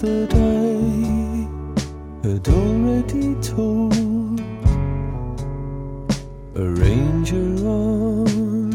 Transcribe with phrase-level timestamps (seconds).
[0.00, 1.46] the day
[2.26, 4.40] had already told
[6.54, 8.72] a ranger on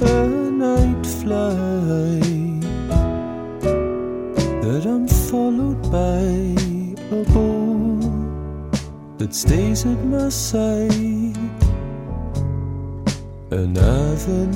[0.00, 2.60] a night flight
[4.62, 6.26] that I'm followed by
[7.16, 8.00] a bull
[9.18, 11.36] that stays at my side.
[13.52, 14.46] Another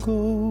[0.00, 0.49] go.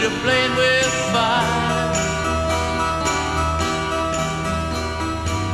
[0.00, 1.92] You're playing with fire.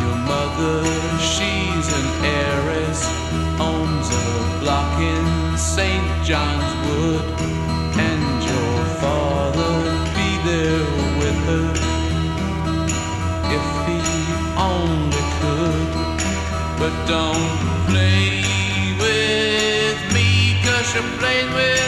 [0.02, 0.84] Your mother,
[1.18, 3.00] she's an heiress,
[3.58, 6.06] owns a block in St.
[6.24, 7.26] John's Wood,
[7.96, 9.72] and your father
[10.16, 10.84] be there
[11.20, 11.68] with her
[13.56, 14.00] if he
[14.72, 15.92] only could.
[16.80, 17.56] But don't
[17.88, 18.42] play
[19.04, 21.83] with me, cause you're playing with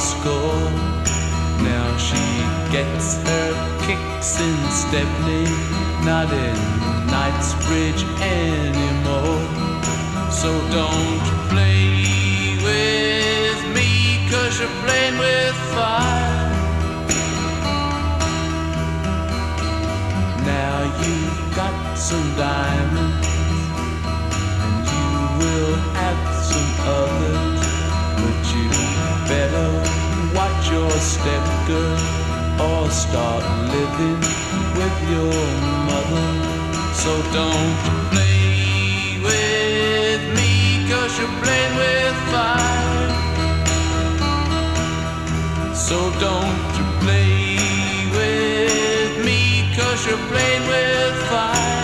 [0.00, 0.70] score.
[1.62, 2.24] Now she
[2.72, 3.52] gets her
[3.84, 5.44] kicks in Stepney,
[6.04, 6.56] not in
[7.10, 9.44] Knightsbridge anymore.
[10.30, 16.48] So don't play with me, cause you're playing with fire.
[20.46, 23.28] Now you've got some diamonds,
[24.64, 25.89] and you will
[32.60, 33.42] or start
[33.74, 34.20] living
[34.78, 35.40] with your
[35.88, 36.28] mother.
[37.02, 37.76] So don't
[38.12, 40.52] play with me,
[40.90, 43.08] cause you're playing with fire.
[45.74, 46.60] So don't
[47.02, 47.56] play
[48.18, 49.40] with me,
[49.76, 51.79] cause you're playing with fire.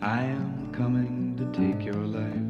[0.00, 2.47] I am coming to take your life.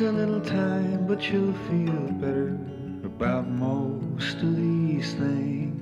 [0.00, 2.56] Takes a little time, but you'll feel better
[3.04, 5.76] about most of these things.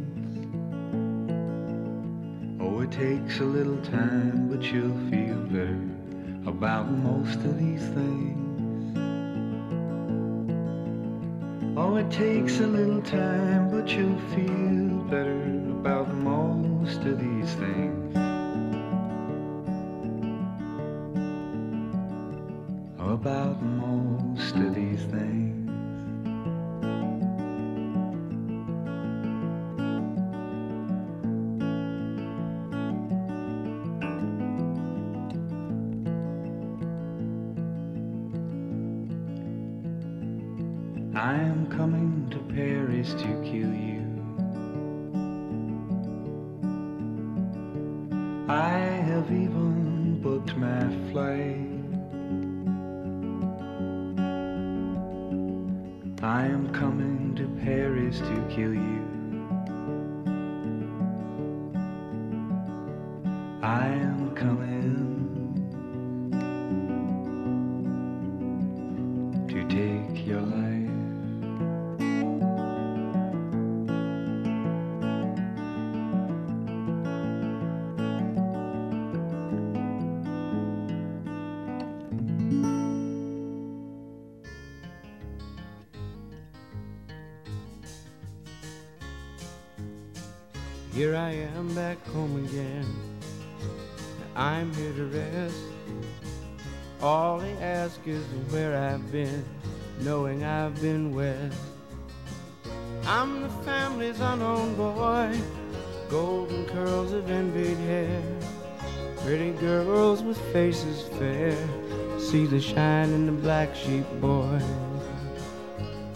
[2.61, 5.79] Oh, it takes a little time, but you'll feel better
[6.51, 8.99] about most of these things.
[11.79, 14.58] Oh, it takes a little time, but you'll feel
[43.53, 44.05] you.
[48.49, 48.79] I
[49.11, 51.68] have even booked my flight.
[98.11, 99.45] Is where I've been,
[100.01, 101.59] knowing I've been west.
[103.05, 105.39] I'm the family's unknown boy,
[106.09, 108.23] golden curls of envied hair.
[109.25, 111.57] Pretty girls with faces fair,
[112.19, 114.61] see the shine in the black sheep boy.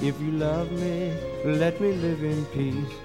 [0.00, 2.96] If you love me, let me live in peace.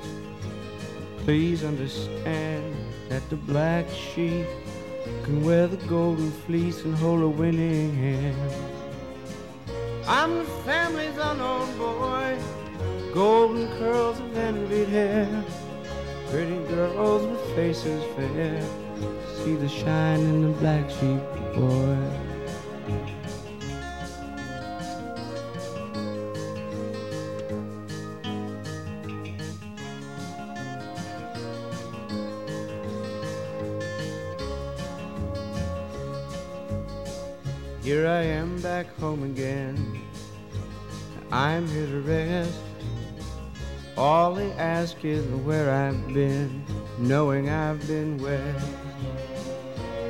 [1.26, 2.74] Please understand
[3.10, 4.48] that the black sheep
[5.24, 8.77] can wear the golden fleece and hold a winning hand.
[10.10, 12.40] I'm the family's unknown boy,
[13.14, 15.44] golden curls of envied hair.
[16.30, 18.64] Pretty girls with faces fair,
[19.44, 21.22] see the shine in the black sheep
[21.54, 21.98] boy.
[37.88, 40.02] Here I am back home again.
[41.32, 42.60] I'm here to rest.
[43.96, 46.66] All they ask is where I've been,
[46.98, 48.68] knowing I've been west.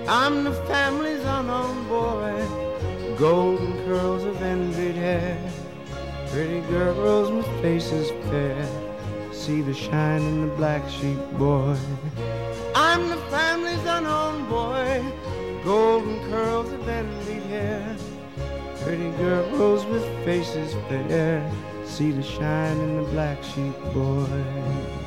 [0.08, 5.38] I'm the family's unknown boy, golden curls of envied hair.
[6.32, 8.68] Pretty girls with faces fair,
[9.32, 11.78] see the shine in the black sheep boy.
[12.74, 15.06] I'm the family's unknown boy,
[15.64, 17.27] golden curls of envied
[18.82, 21.50] Pretty girls with faces fair,
[21.86, 25.07] see the shine in the black sheep boy.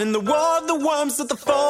[0.00, 0.20] In the
[0.62, 1.69] of the worms at the fall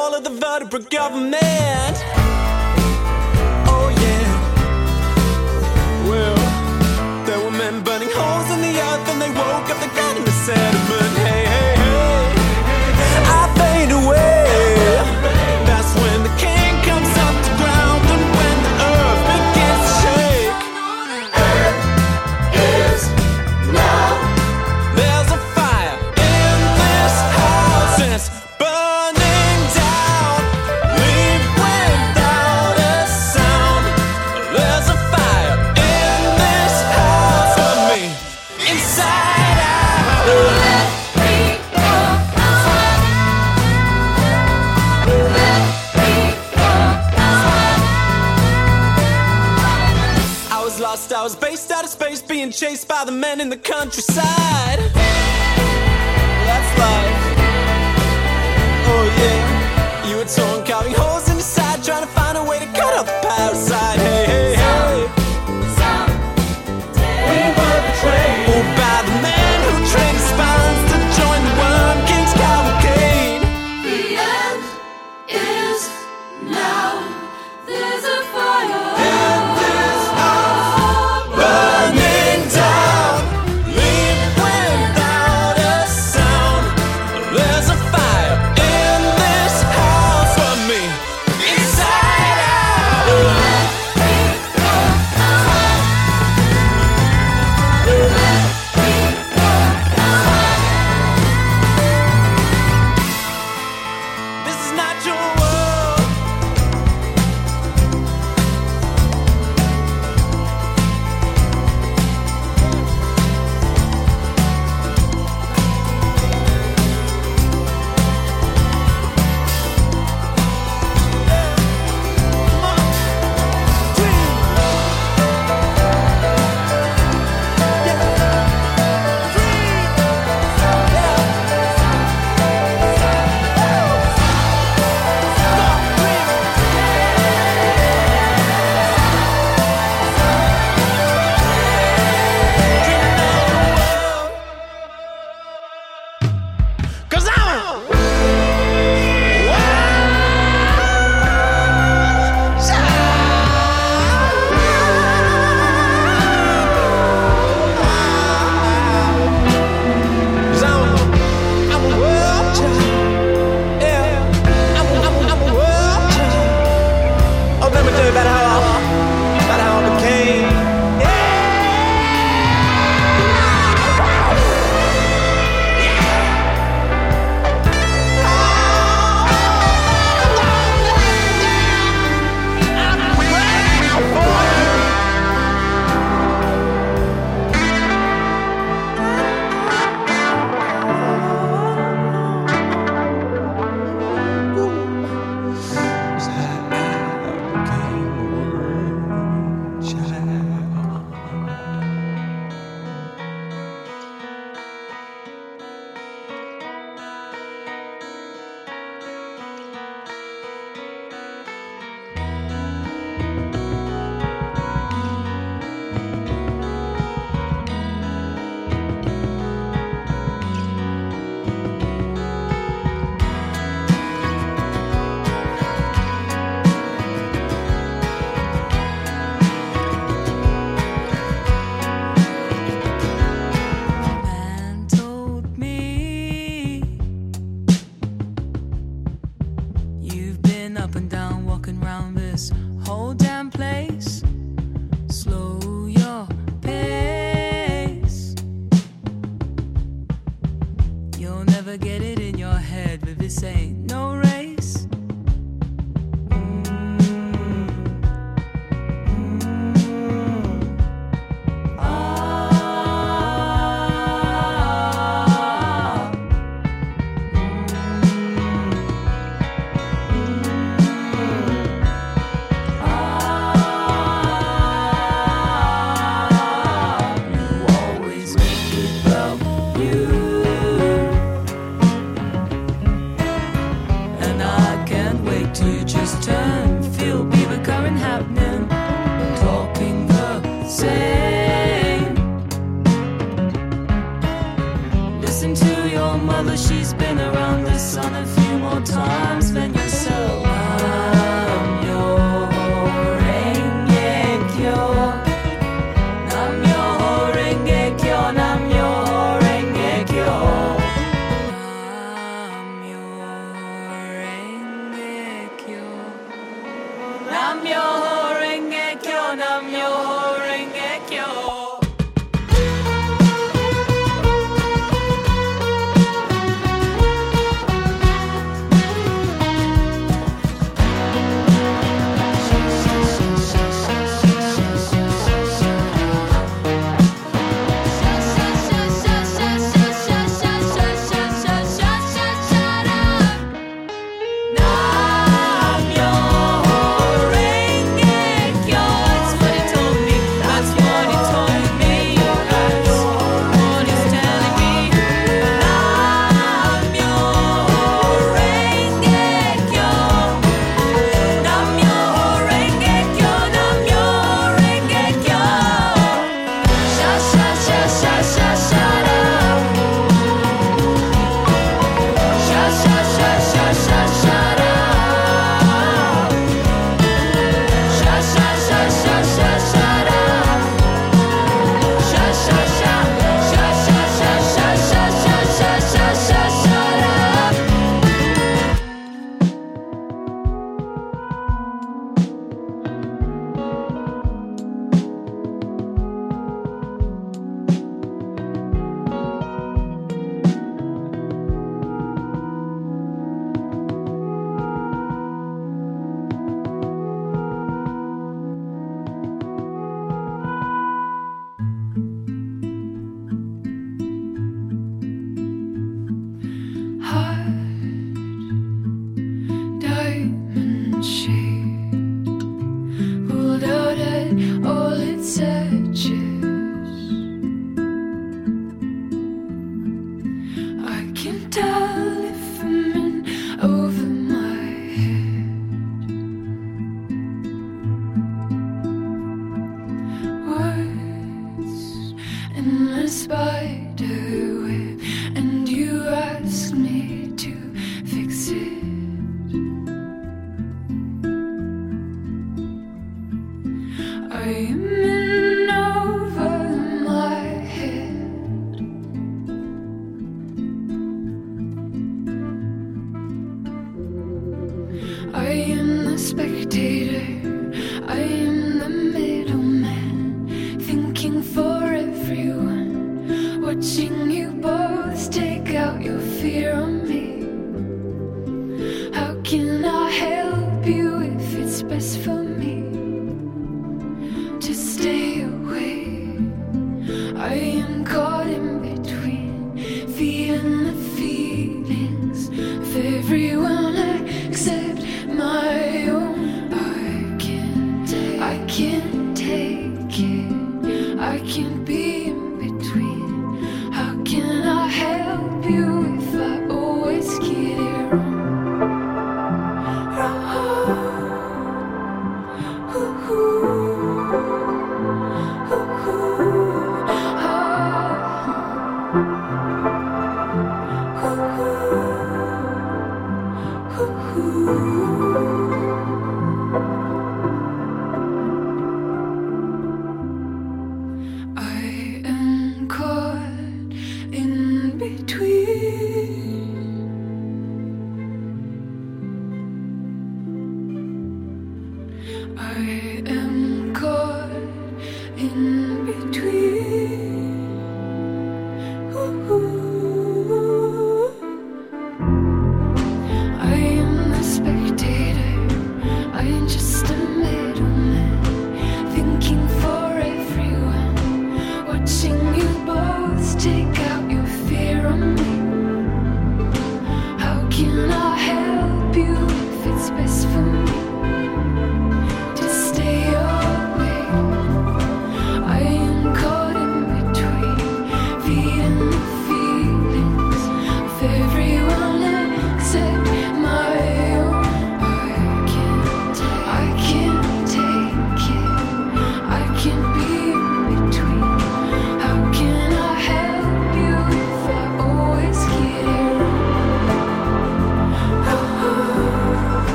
[298.89, 299.20] a